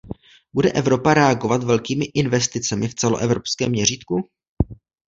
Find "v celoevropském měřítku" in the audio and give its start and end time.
2.87-4.29